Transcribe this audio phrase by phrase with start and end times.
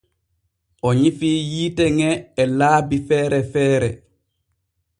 [0.87, 2.09] O nyifii yiite ŋe
[2.41, 3.89] e laabi feere feere.